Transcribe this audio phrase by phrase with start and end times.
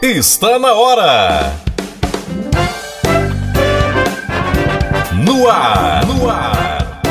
[0.00, 1.52] Está na hora!
[5.12, 7.02] No ar, no ar!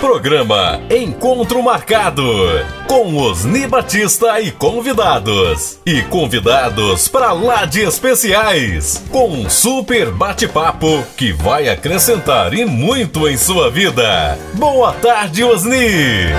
[0.00, 2.22] Programa Encontro Marcado
[2.86, 5.78] com Osni Batista e convidados.
[5.84, 9.04] E convidados para lá de especiais.
[9.10, 14.38] Com um super bate-papo que vai acrescentar e muito em sua vida.
[14.54, 16.32] Boa tarde, Osni!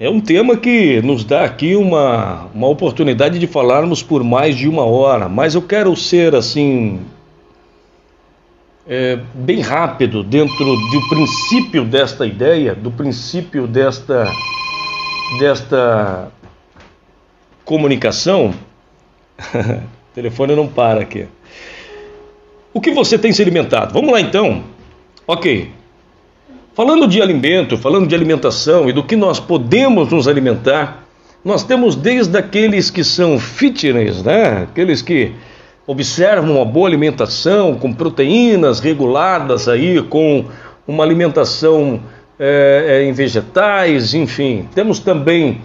[0.00, 4.68] É um tema que nos dá aqui uma, uma oportunidade de falarmos por mais de
[4.68, 7.00] uma hora, mas eu quero ser assim.
[8.86, 14.30] É, bem rápido dentro do princípio desta ideia, do princípio desta,
[15.40, 16.30] desta
[17.64, 18.54] comunicação.
[19.52, 21.26] o telefone não para aqui.
[22.72, 23.92] O que você tem se alimentado?
[23.92, 24.62] Vamos lá então.
[25.26, 25.72] Ok,
[26.78, 31.02] Falando de alimento, falando de alimentação e do que nós podemos nos alimentar,
[31.44, 34.62] nós temos desde aqueles que são fitness, né?
[34.62, 35.32] Aqueles que
[35.84, 40.44] observam uma boa alimentação com proteínas reguladas aí, com
[40.86, 42.00] uma alimentação
[42.38, 44.68] é, em vegetais, enfim.
[44.72, 45.60] Temos também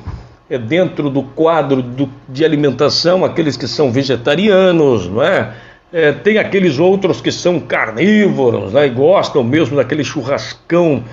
[0.49, 5.53] é, dentro do quadro do, de alimentação aqueles que são vegetarianos, não é?
[5.93, 11.03] É, tem aqueles outros que são carnívoros né, e gostam mesmo daquele churrascão,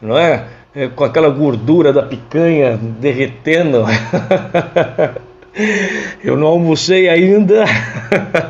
[0.00, 0.46] não é?
[0.74, 3.84] é com aquela gordura da picanha derretendo.
[6.24, 7.64] Eu não almocei ainda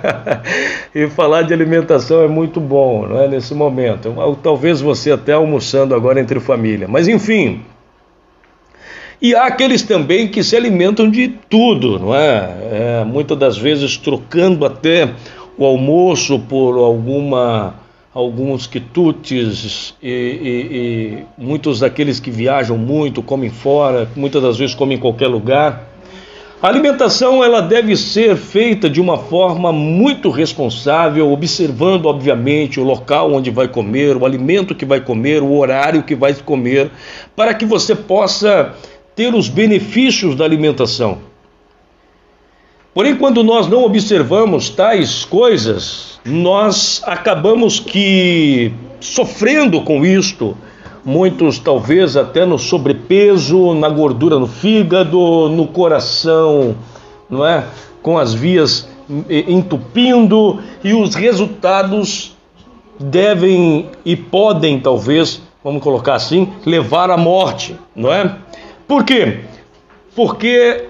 [0.94, 3.26] e falar de alimentação é muito bom, não é?
[3.26, 7.62] Nesse momento, talvez você até almoçando agora entre família, mas enfim.
[9.20, 13.00] E há aqueles também que se alimentam de tudo, não é?
[13.00, 15.10] é muitas das vezes trocando até
[15.60, 17.74] o almoço por alguma
[18.14, 24.74] alguns quitutes e, e, e, muitos daqueles que viajam muito comem fora, muitas das vezes
[24.74, 25.84] comem em qualquer lugar.
[26.62, 33.32] A alimentação ela deve ser feita de uma forma muito responsável, observando obviamente o local
[33.32, 36.90] onde vai comer, o alimento que vai comer, o horário que vai comer,
[37.36, 38.74] para que você possa
[39.14, 41.29] ter os benefícios da alimentação.
[42.92, 50.56] Porém, quando nós não observamos tais coisas, nós acabamos que sofrendo com isto,
[51.04, 56.74] muitos talvez até no sobrepeso, na gordura no fígado, no coração,
[57.28, 57.64] não é?
[58.02, 58.88] Com as vias
[59.28, 62.36] entupindo e os resultados
[62.98, 68.36] devem e podem talvez, vamos colocar assim, levar à morte, não é?
[68.86, 69.40] Por quê?
[70.14, 70.89] Porque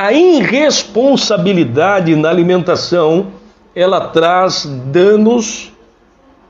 [0.00, 3.26] a irresponsabilidade na alimentação
[3.74, 5.70] ela traz danos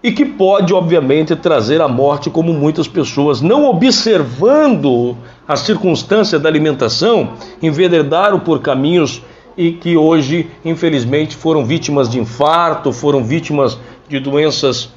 [0.01, 5.17] e que pode, obviamente, trazer a morte, como muitas pessoas, não observando
[5.49, 9.21] a circunstância da alimentação, enveredaram por caminhos
[9.57, 13.77] e que hoje, infelizmente, foram vítimas de infarto, foram vítimas
[14.09, 14.91] de doenças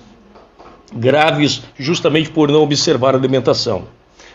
[0.94, 3.86] graves, justamente por não observar a alimentação.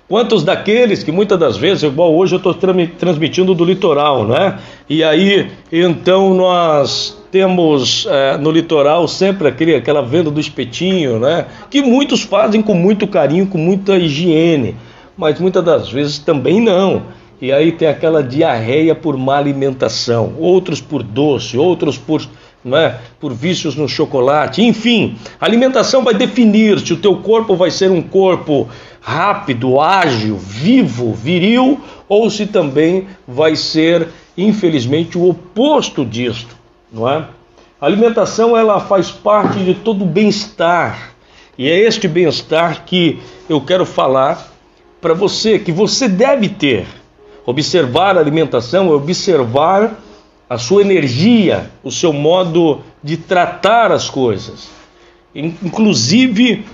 [0.08, 4.58] Quantos daqueles que muitas das vezes, igual hoje eu estou transmitindo do litoral, né?
[4.88, 11.44] E aí, então nós temos é, no litoral sempre aquele, aquela venda do espetinho, né?
[11.70, 14.76] Que muitos fazem com muito carinho, com muita higiene,
[15.14, 17.02] mas muitas das vezes também não.
[17.38, 22.26] E aí tem aquela diarreia por má alimentação, outros por doce, outros por
[22.66, 22.96] é?
[23.20, 27.90] por vícios no chocolate, enfim, a alimentação vai definir se o teu corpo vai ser
[27.90, 28.68] um corpo
[29.00, 36.56] rápido, ágil, vivo, viril, ou se também vai ser, infelizmente, o oposto disto,
[36.92, 37.24] não é?
[37.80, 41.12] A alimentação ela faz parte de todo o bem-estar
[41.56, 44.52] e é este bem-estar que eu quero falar
[45.00, 46.86] para você que você deve ter.
[47.46, 49.96] Observar a alimentação é observar
[50.48, 54.70] a sua energia, o seu modo de tratar as coisas.
[55.34, 56.64] Inclusive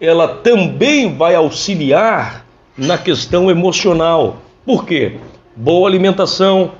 [0.00, 4.38] ela também vai auxiliar na questão emocional.
[4.64, 5.18] Por quê?
[5.54, 6.72] Boa alimentação,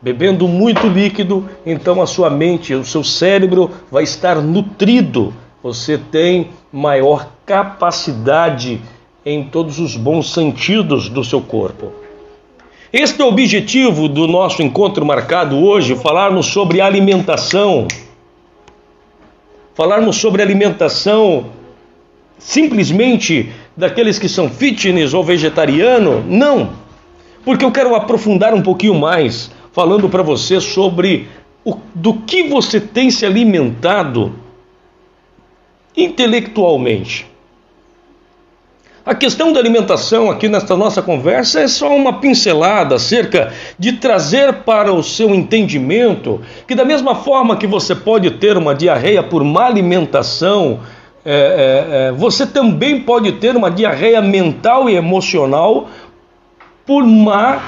[0.00, 5.34] bebendo muito líquido, então a sua mente, o seu cérebro vai estar nutrido.
[5.60, 8.80] Você tem maior capacidade
[9.26, 11.92] em todos os bons sentidos do seu corpo.
[12.92, 17.86] Este é o objetivo do nosso encontro marcado hoje, falarmos sobre alimentação.
[19.74, 21.50] Falarmos sobre alimentação
[22.38, 26.24] simplesmente daqueles que são fitness ou vegetariano?
[26.26, 26.70] Não,
[27.44, 31.28] porque eu quero aprofundar um pouquinho mais, falando para você sobre
[31.62, 34.34] o, do que você tem se alimentado
[35.94, 37.26] intelectualmente.
[39.08, 44.52] A questão da alimentação aqui nesta nossa conversa é só uma pincelada acerca de trazer
[44.66, 49.42] para o seu entendimento que, da mesma forma que você pode ter uma diarreia por
[49.42, 50.80] má alimentação,
[51.24, 55.88] é, é, é, você também pode ter uma diarreia mental e emocional
[56.84, 57.62] por má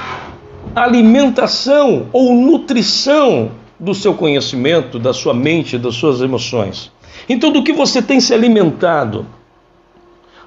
[0.75, 3.49] alimentação ou nutrição
[3.79, 6.91] do seu conhecimento, da sua mente, das suas emoções.
[7.27, 9.25] Então, do que você tem se alimentado?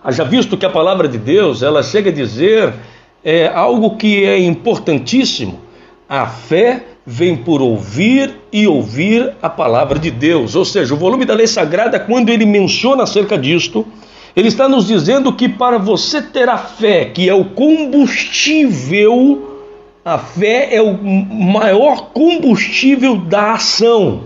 [0.05, 2.75] Haja visto que a palavra de Deus, ela chega a dizer
[3.25, 5.59] é, algo que é importantíssimo.
[6.07, 10.55] A fé vem por ouvir e ouvir a palavra de Deus.
[10.55, 13.87] Ou seja, o volume da lei sagrada, quando ele menciona acerca disto,
[14.37, 19.63] ele está nos dizendo que para você ter a fé, que é o combustível,
[20.05, 24.25] a fé é o maior combustível da ação,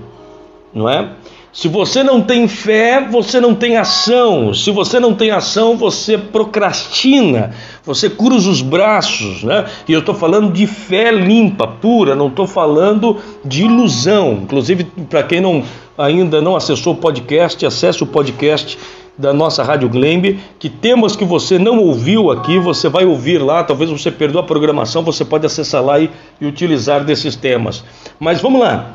[0.75, 1.09] não é?
[1.58, 4.55] Se você não tem fé, você não tem ação.
[4.55, 7.52] Se você não tem ação, você procrastina,
[7.84, 9.64] você cruza os braços, né?
[9.88, 14.34] E eu estou falando de fé limpa, pura, não estou falando de ilusão.
[14.44, 15.64] Inclusive, para quem não,
[15.99, 18.78] ainda não acessou o podcast, acesse o podcast
[19.19, 23.64] da nossa Rádio Glembe, que temas que você não ouviu aqui, você vai ouvir lá,
[23.64, 26.08] talvez você perdeu a programação, você pode acessar lá e,
[26.40, 27.82] e utilizar desses temas.
[28.20, 28.94] Mas vamos lá.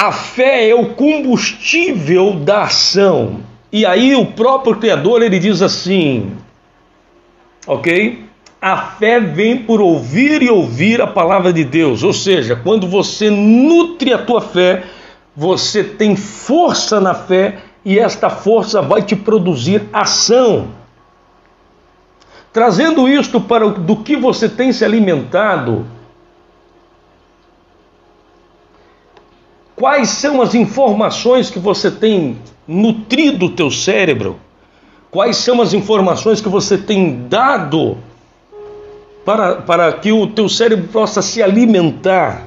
[0.00, 3.40] A fé é o combustível da ação.
[3.70, 6.38] E aí o próprio Criador ele diz assim,
[7.66, 8.24] ok?
[8.62, 12.02] A fé vem por ouvir e ouvir a palavra de Deus.
[12.02, 14.84] Ou seja, quando você nutre a tua fé,
[15.36, 20.68] você tem força na fé e esta força vai te produzir ação.
[22.54, 25.84] Trazendo isto para do que você tem se alimentado,
[29.80, 32.36] Quais são as informações que você tem
[32.68, 34.38] nutrido o teu cérebro?
[35.10, 37.96] Quais são as informações que você tem dado
[39.24, 42.46] para, para que o teu cérebro possa se alimentar?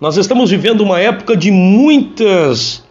[0.00, 2.84] Nós estamos vivendo uma época de muitas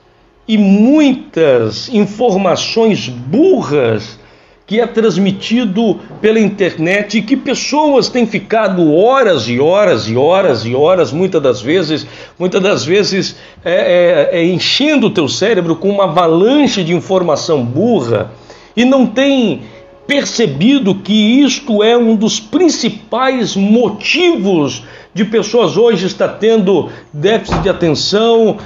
[0.45, 4.19] e muitas informações burras
[4.67, 10.65] que é transmitido pela internet e que pessoas têm ficado horas e horas e horas
[10.65, 12.05] e horas, muitas das vezes,
[12.37, 17.63] muitas das vezes é, é, é enchendo o teu cérebro com uma avalanche de informação
[17.63, 18.29] burra
[18.75, 19.61] e não tem
[20.05, 24.83] percebido que isto é um dos principais motivos
[25.13, 28.57] de pessoas hoje estar tendo déficit de atenção,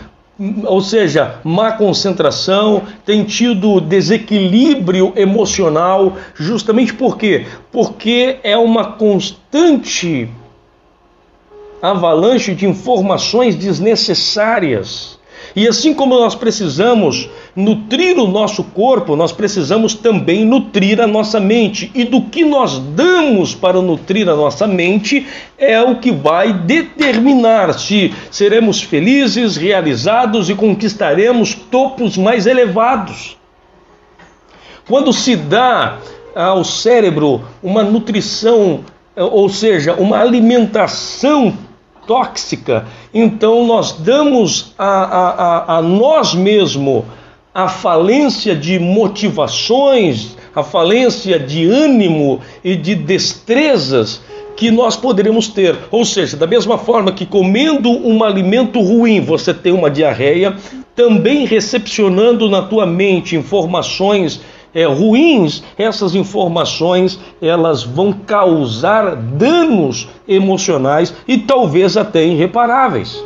[0.64, 7.46] ou seja, má concentração, tem tido desequilíbrio emocional, justamente por quê?
[7.72, 10.30] Porque é uma constante
[11.82, 15.20] avalanche de informações desnecessárias.
[15.56, 21.40] E assim como nós precisamos nutrir o nosso corpo, nós precisamos também nutrir a nossa
[21.40, 21.92] mente.
[21.94, 25.28] E do que nós damos para nutrir a nossa mente
[25.58, 33.38] é o que vai determinar se seremos felizes, realizados e conquistaremos topos mais elevados.
[34.88, 35.98] Quando se dá
[36.34, 38.82] ao cérebro uma nutrição,
[39.16, 41.54] ou seja, uma alimentação
[42.08, 47.04] tóxica, então nós damos a, a, a, a nós mesmos
[47.54, 54.22] a falência de motivações, a falência de ânimo e de destrezas
[54.56, 55.76] que nós poderemos ter.
[55.92, 60.56] Ou seja, da mesma forma que comendo um alimento ruim você tem uma diarreia,
[60.96, 64.42] também recepcionando na tua mente informações
[64.74, 73.22] é, ruins, essas informações elas vão causar danos emocionais e talvez até irreparáveis.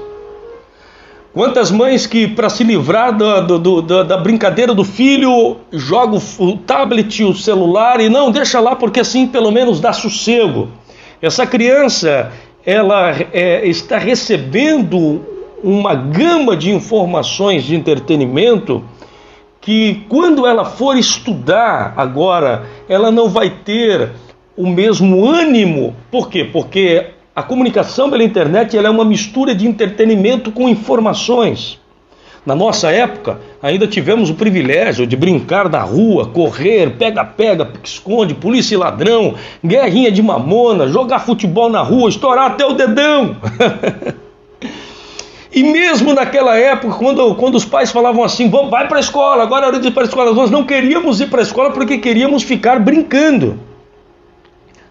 [1.36, 6.58] Quantas mães que, para se livrar da, do, da, da, brincadeira do filho, jogam o
[6.58, 10.70] tablet, o celular e não, deixa lá porque assim pelo menos dá sossego.
[11.22, 12.32] Essa criança,
[12.66, 15.26] ela é, está recebendo
[15.62, 18.82] uma gama de informações de entretenimento
[19.66, 24.12] que quando ela for estudar agora, ela não vai ter
[24.56, 25.96] o mesmo ânimo.
[26.12, 26.44] Por quê?
[26.44, 31.80] Porque a comunicação pela internet é uma mistura de entretenimento com informações.
[32.46, 38.76] Na nossa época, ainda tivemos o privilégio de brincar na rua, correr, pega-pega, esconde, polícia
[38.76, 39.34] e ladrão,
[39.66, 43.36] guerrinha de mamona, jogar futebol na rua, estourar até o dedão.
[45.56, 49.42] e mesmo naquela época, quando, quando os pais falavam assim, Vamos, vai para a escola,
[49.42, 51.72] agora é hora de ir para a escola, nós não queríamos ir para a escola
[51.72, 53.58] porque queríamos ficar brincando.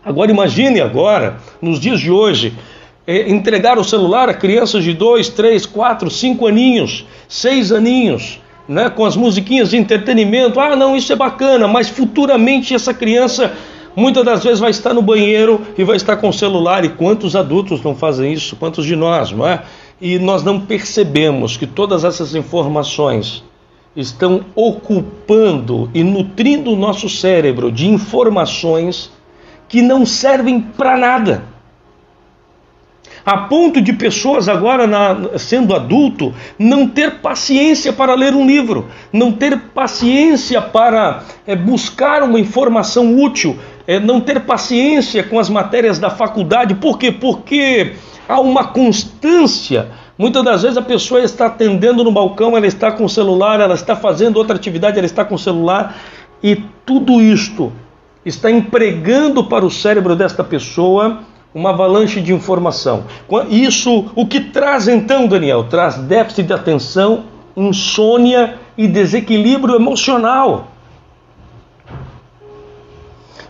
[0.02, 2.54] Agora imagine agora, nos dias de hoje,
[3.06, 8.88] é, entregar o celular a crianças de 2, 3, 4, 5 aninhos, 6 aninhos, né,
[8.88, 10.58] com as musiquinhas de entretenimento.
[10.58, 13.52] Ah, não, isso é bacana, mas futuramente essa criança
[13.94, 16.86] muitas das vezes vai estar no banheiro e vai estar com o celular.
[16.86, 18.56] E quantos adultos não fazem isso?
[18.56, 19.62] Quantos de nós, não é?
[20.04, 23.42] E nós não percebemos que todas essas informações
[23.96, 29.10] estão ocupando e nutrindo o nosso cérebro de informações
[29.66, 31.54] que não servem para nada
[33.24, 38.86] a ponto de pessoas agora, na, sendo adulto, não ter paciência para ler um livro,
[39.10, 43.56] não ter paciência para é, buscar uma informação útil,
[43.86, 46.74] é, não ter paciência com as matérias da faculdade.
[46.74, 47.10] Por quê?
[47.10, 47.94] Porque
[48.28, 49.88] há uma constância.
[50.16, 53.74] Muitas das vezes a pessoa está atendendo no balcão, ela está com o celular, ela
[53.74, 55.96] está fazendo outra atividade, ela está com o celular,
[56.42, 57.72] e tudo isto
[58.24, 61.20] está empregando para o cérebro desta pessoa
[61.54, 63.04] uma avalanche de informação.
[63.48, 65.64] Isso, o que traz então, Daniel?
[65.64, 67.24] Traz déficit de atenção,
[67.56, 70.68] insônia e desequilíbrio emocional.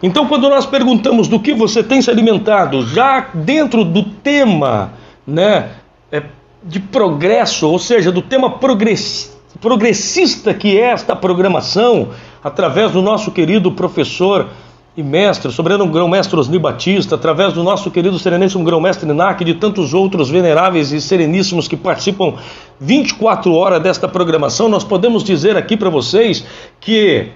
[0.07, 4.93] Então, quando nós perguntamos do que você tem se alimentado, já dentro do tema
[5.27, 5.71] né,
[6.13, 6.23] é,
[6.63, 12.11] de progresso, ou seja, do tema progressista que é esta programação,
[12.43, 14.49] através do nosso querido professor
[14.95, 19.55] e mestre, soberano grão-mestre Osni Batista, através do nosso querido sereníssimo grão-mestre Nac e de
[19.55, 22.35] tantos outros veneráveis e sereníssimos que participam
[22.79, 26.45] 24 horas desta programação, nós podemos dizer aqui para vocês
[26.79, 27.33] que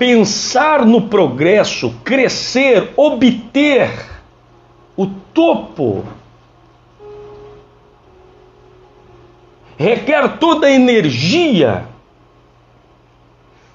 [0.00, 3.90] pensar no progresso, crescer, obter
[4.96, 6.06] o topo
[9.76, 11.84] requer toda a energia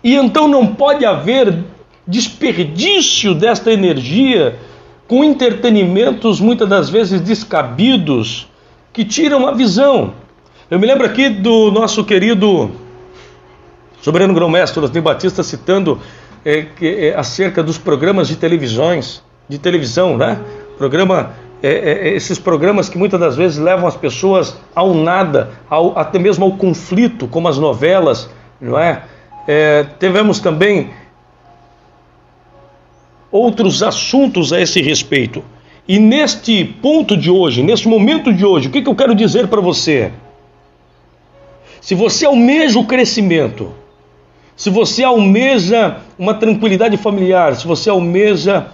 [0.04, 1.64] e então não pode haver
[2.08, 4.58] desperdício desta energia
[5.08, 8.48] com entretenimentos muitas das vezes descabidos
[8.92, 10.14] que tiram a visão.
[10.72, 12.72] Eu me lembro aqui do nosso querido
[14.06, 16.00] Soberano Grão-Mestre Osni Batista citando
[16.46, 20.40] é, que, é, acerca dos programas de televisões, de televisão, né?
[20.78, 21.32] Programa,
[21.64, 26.46] é, esses programas que muitas das vezes levam as pessoas ao nada, ao, até mesmo
[26.46, 28.30] ao conflito, como as novelas,
[28.62, 29.02] não é,
[30.00, 30.92] tivemos também
[33.32, 35.44] outros assuntos a esse respeito.
[35.88, 39.48] E neste ponto de hoje, neste momento de hoje, o que, que eu quero dizer
[39.48, 40.12] para você?
[41.82, 43.74] Se você almeja o crescimento,
[44.56, 48.68] se você almeja uma tranquilidade familiar, se você almeja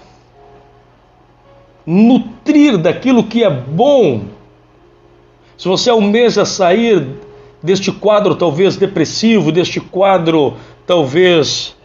[1.85, 4.25] nutrir daquilo que é bom,
[5.57, 7.07] se você almeja sair
[7.61, 11.75] deste quadro talvez depressivo, deste quadro talvez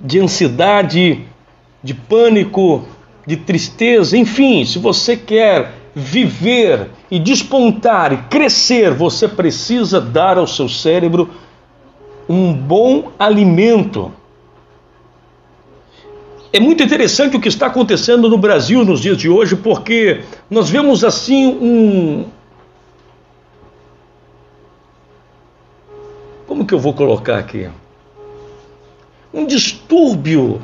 [0.00, 1.24] de ansiedade,
[1.82, 2.86] de pânico,
[3.26, 10.46] de tristeza, enfim, se você quer viver e despontar e crescer, você precisa dar ao
[10.46, 11.30] seu cérebro
[12.28, 14.12] um bom alimento.
[16.52, 20.70] É muito interessante o que está acontecendo no Brasil nos dias de hoje, porque nós
[20.70, 22.24] vemos assim um,
[26.46, 27.68] como que eu vou colocar aqui?
[29.34, 30.62] Um distúrbio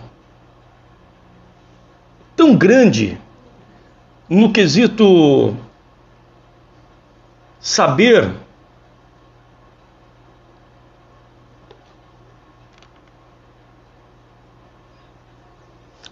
[2.35, 3.19] tão grande
[4.29, 5.55] no quesito
[7.63, 8.35] saber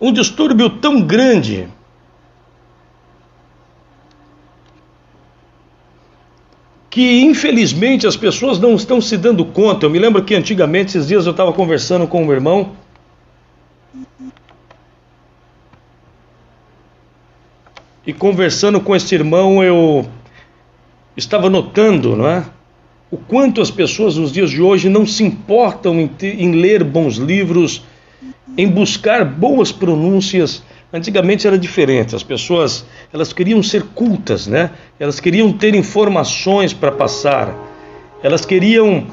[0.00, 1.68] um distúrbio tão grande
[6.88, 9.86] que infelizmente as pessoas não estão se dando conta.
[9.86, 12.74] Eu me lembro que antigamente, esses dias eu estava conversando com um irmão.
[18.04, 20.08] E conversando com esse irmão, eu
[21.16, 22.44] estava notando, não é?
[23.10, 26.84] O quanto as pessoas nos dias de hoje não se importam em, ter, em ler
[26.84, 27.82] bons livros,
[28.56, 30.62] em buscar boas pronúncias
[30.92, 34.70] Antigamente era diferente, as pessoas elas queriam ser cultas, né?
[34.98, 37.54] Elas queriam ter informações para passar.
[38.22, 39.06] Elas queriam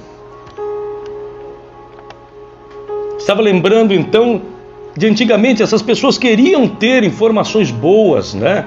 [3.19, 4.41] Estava lembrando então
[4.95, 8.65] de antigamente essas pessoas queriam ter informações boas, né?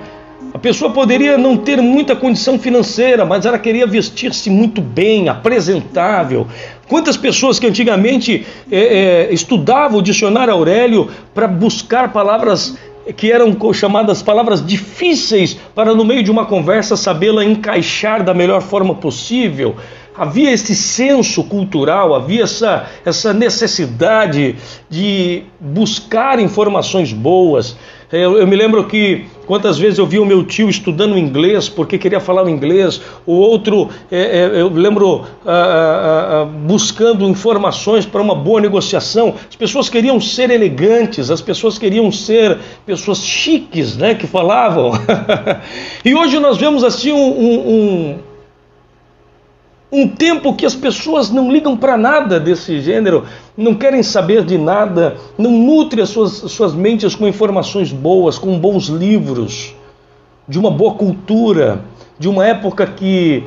[0.53, 6.47] A pessoa poderia não ter muita condição financeira, mas ela queria vestir-se muito bem, apresentável.
[6.89, 8.79] Quantas pessoas que antigamente é,
[9.29, 12.77] é, estudavam o dicionário Aurélio para buscar palavras
[13.17, 18.61] que eram chamadas palavras difíceis para, no meio de uma conversa, sabê-la encaixar da melhor
[18.61, 19.77] forma possível.
[20.21, 24.57] Havia esse senso cultural, havia essa, essa necessidade
[24.89, 27.75] de buscar informações boas.
[28.13, 31.99] Eu, eu me lembro que Quantas vezes eu vi o meu tio estudando inglês porque
[31.99, 38.07] queria falar o inglês, o outro, é, é, eu lembro, ah, ah, ah, buscando informações
[38.07, 39.35] para uma boa negociação.
[39.49, 44.93] As pessoas queriam ser elegantes, as pessoas queriam ser pessoas chiques, né, que falavam.
[46.05, 48.19] e hoje nós vemos assim um, um um
[50.09, 53.25] tempo que as pessoas não ligam para nada desse gênero,
[53.57, 58.59] não querem saber de nada, não nutrem as suas, suas mentes com informações boas, com
[58.59, 59.75] bons livros,
[60.49, 61.85] de uma boa cultura,
[62.19, 63.43] de uma época que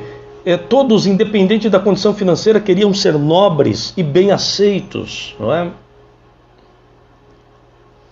[0.45, 5.71] é, todos, independente da condição financeira, queriam ser nobres e bem aceitos, não é?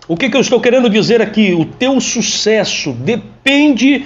[0.07, 1.53] O que, que eu estou querendo dizer aqui?
[1.53, 4.05] O teu sucesso depende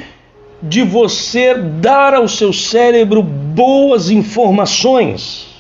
[0.67, 5.55] de você dar ao seu cérebro boas informações.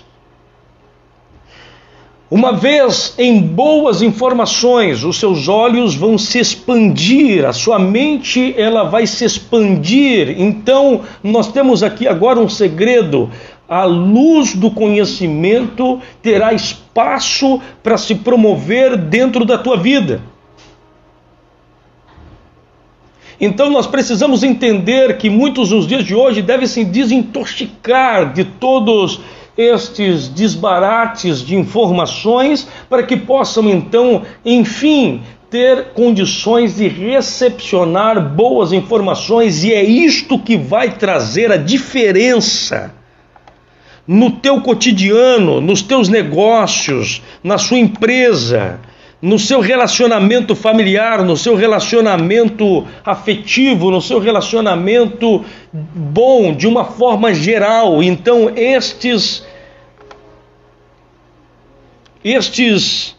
[2.29, 8.83] Uma vez em boas informações, os seus olhos vão se expandir, a sua mente ela
[8.83, 10.35] vai se expandir.
[10.41, 13.29] Então, nós temos aqui agora um segredo.
[13.69, 20.19] A luz do conhecimento terá espaço para se promover dentro da tua vida.
[23.39, 29.19] Então nós precisamos entender que muitos nos dias de hoje devem se desintoxicar de todos
[29.57, 39.63] estes desbarates de informações para que possam então, enfim, ter condições de recepcionar boas informações
[39.63, 42.93] e é isto que vai trazer a diferença
[44.07, 48.79] no teu cotidiano, nos teus negócios, na sua empresa
[49.25, 57.33] no seu relacionamento familiar, no seu relacionamento afetivo, no seu relacionamento bom, de uma forma
[57.33, 58.03] geral.
[58.03, 59.43] Então, estes
[62.23, 63.15] estes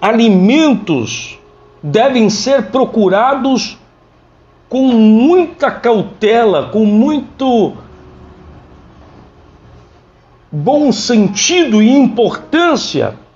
[0.00, 1.36] alimentos
[1.82, 3.76] devem ser procurados
[4.68, 7.76] com muita cautela, com muito
[10.52, 13.26] bom sentido e importância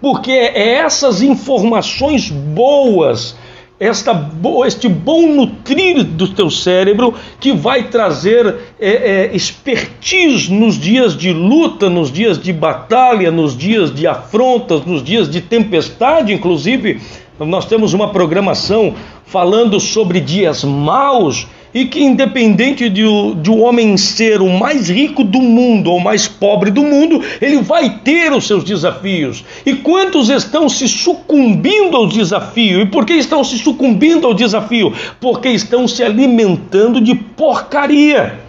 [0.00, 3.36] porque é essas informações boas,
[3.78, 4.30] esta,
[4.66, 11.32] este bom nutrir do teu cérebro que vai trazer é, é, expertise nos dias de
[11.32, 17.00] luta, nos dias de batalha, nos dias de afrontas, nos dias de tempestade, inclusive.
[17.38, 18.94] Nós temos uma programação
[19.26, 24.88] falando sobre dias maus e que, independente de o, de o homem ser o mais
[24.88, 29.44] rico do mundo ou mais pobre do mundo, ele vai ter os seus desafios.
[29.66, 32.80] E quantos estão se sucumbindo ao desafio?
[32.80, 34.90] E por que estão se sucumbindo ao desafio?
[35.20, 38.40] Porque estão se alimentando de porcaria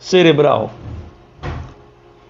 [0.00, 0.72] cerebral.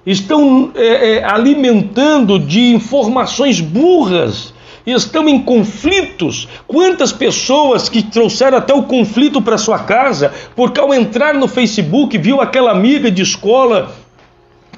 [0.04, 4.52] Estão é, é, alimentando de informações burras
[4.86, 6.48] estão em conflitos.
[6.66, 12.16] Quantas pessoas que trouxeram até o conflito para sua casa, porque ao entrar no Facebook
[12.18, 13.94] viu aquela amiga de escola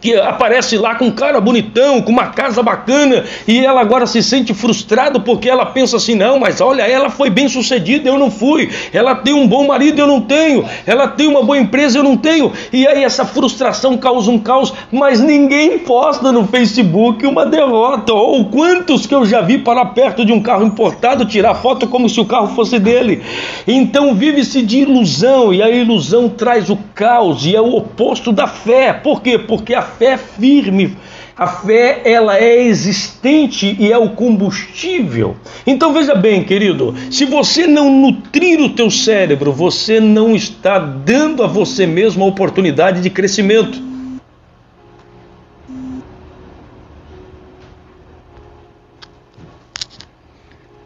[0.00, 4.22] que aparece lá com um cara bonitão, com uma casa bacana, e ela agora se
[4.22, 8.30] sente frustrada porque ela pensa assim: não, mas olha, ela foi bem sucedida, eu não
[8.30, 12.02] fui, ela tem um bom marido, eu não tenho, ela tem uma boa empresa, eu
[12.02, 17.44] não tenho, e aí essa frustração causa um caos, mas ninguém posta no Facebook uma
[17.44, 21.88] derrota, ou quantos que eu já vi parar perto de um carro importado, tirar foto
[21.88, 23.22] como se o carro fosse dele,
[23.66, 28.46] então vive-se de ilusão, e a ilusão traz o caos, e é o oposto da
[28.46, 29.38] fé, por quê?
[29.38, 30.96] Porque a fé firme.
[31.36, 35.36] A fé, ela é existente e é o combustível.
[35.64, 41.44] Então veja bem, querido, se você não nutrir o teu cérebro, você não está dando
[41.44, 43.80] a você mesmo a oportunidade de crescimento.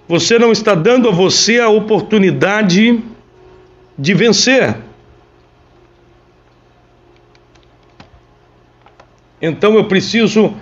[0.07, 3.03] Você não está dando a você a oportunidade
[3.99, 4.77] de vencer.
[9.43, 10.55] Então eu preciso,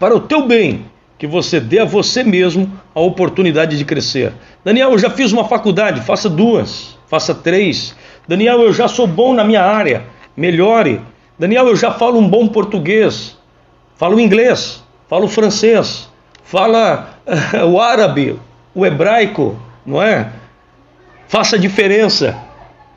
[0.00, 4.32] para o teu bem, que você dê a você mesmo a oportunidade de crescer.
[4.64, 7.94] Daniel, eu já fiz uma faculdade, faça duas, faça três.
[8.26, 10.04] Daniel, eu já sou bom na minha área,
[10.36, 11.00] melhore.
[11.38, 13.38] Daniel, eu já falo um bom português,
[13.94, 16.10] falo inglês, falo francês,
[16.42, 17.20] fala
[17.70, 18.38] o árabe,
[18.74, 19.56] o hebraico,
[19.86, 20.32] não é?
[21.28, 22.36] Faça diferença.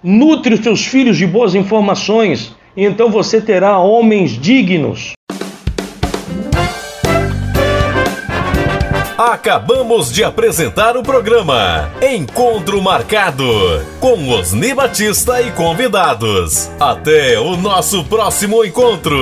[0.01, 5.13] Nutre os teus filhos de boas informações então você terá homens dignos.
[9.17, 13.45] Acabamos de apresentar o programa Encontro Marcado
[13.99, 16.71] com Osni Batista e convidados.
[16.79, 19.19] Até o nosso próximo encontro.